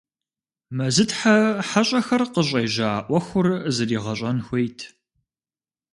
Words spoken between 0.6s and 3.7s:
Мэзытхьэ хьэщӀэхэр къыщӀежьа Ӏуэхур